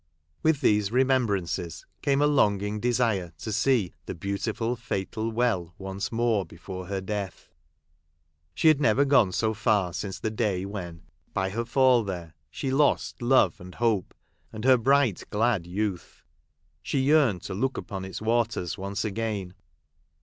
With 0.41 0.61
these 0.61 0.91
remembrances 0.91 1.85
came 2.01 2.23
a 2.23 2.25
longing 2.25 2.79
desire 2.79 3.33
to 3.37 3.51
see 3.51 3.93
the 4.07 4.15
beautiful 4.15 4.75
fatal 4.75 5.29
well, 5.29 5.75
once 5.77 6.11
more 6.11 6.43
before 6.43 6.87
her 6.87 7.01
death. 7.01 7.49
She 8.55 8.67
had 8.67 8.81
never 8.81 9.05
gone 9.05 9.31
so 9.31 9.53
far 9.53 9.93
since 9.93 10.19
the 10.19 10.31
day 10.31 10.65
when, 10.65 11.03
by 11.35 11.51
her 11.51 11.65
fall 11.65 12.03
there, 12.03 12.33
she 12.49 12.71
lost 12.71 13.21
love, 13.21 13.61
and 13.61 13.75
hope, 13.75 14.15
and 14.51 14.65
her 14.65 14.75
bright 14.79 15.23
glad 15.29 15.67
youth. 15.67 16.23
She 16.81 16.97
yearned 16.97 17.43
to 17.43 17.53
look 17.53 17.77
upon 17.77 18.03
its 18.03 18.23
waters 18.23 18.79
once 18.79 19.05
again. 19.05 19.53